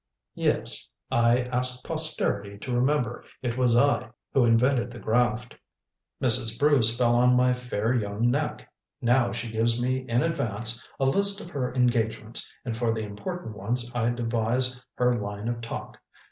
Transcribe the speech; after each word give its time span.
"Yes 0.33 0.89
I 1.11 1.41
ask 1.41 1.83
posterity 1.83 2.57
to 2.57 2.73
remember 2.73 3.23
it 3.43 3.55
was 3.55 3.77
I 3.77 4.09
who 4.33 4.45
invented 4.45 4.89
the 4.89 4.97
graft. 4.97 5.55
Mrs. 6.19 6.57
Bruce 6.57 6.97
fell 6.97 7.13
on 7.13 7.35
my 7.35 7.53
fair 7.53 7.93
young 7.93 8.31
neck. 8.31 8.67
Now, 8.99 9.31
she 9.31 9.51
gives 9.51 9.79
me 9.79 9.97
in 10.09 10.23
advance 10.23 10.83
a 10.99 11.05
list 11.05 11.39
of 11.39 11.51
her 11.51 11.71
engagements, 11.75 12.51
and 12.65 12.75
for 12.75 12.91
the 12.95 13.01
important 13.01 13.55
ones 13.55 13.91
I 13.93 14.09
devise 14.09 14.83
her 14.95 15.13
line 15.13 15.47
of 15.47 15.61
talk. 15.61 15.99